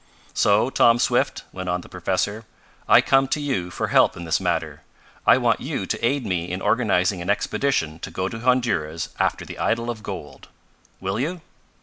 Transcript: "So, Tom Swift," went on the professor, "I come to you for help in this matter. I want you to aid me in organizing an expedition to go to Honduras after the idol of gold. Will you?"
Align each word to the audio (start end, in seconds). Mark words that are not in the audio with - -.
"So, 0.33 0.71
Tom 0.71 0.97
Swift," 0.97 1.43
went 1.51 1.69
on 1.69 1.81
the 1.81 1.87
professor, 1.87 2.43
"I 2.89 3.01
come 3.01 3.27
to 3.27 3.39
you 3.39 3.69
for 3.69 3.89
help 3.89 4.17
in 4.17 4.23
this 4.25 4.39
matter. 4.39 4.81
I 5.27 5.37
want 5.37 5.61
you 5.61 5.85
to 5.85 6.03
aid 6.03 6.25
me 6.25 6.49
in 6.49 6.59
organizing 6.59 7.21
an 7.21 7.29
expedition 7.29 7.99
to 7.99 8.09
go 8.09 8.27
to 8.27 8.39
Honduras 8.39 9.09
after 9.19 9.45
the 9.45 9.59
idol 9.59 9.91
of 9.91 10.01
gold. 10.01 10.47
Will 11.01 11.19
you?" 11.19 11.41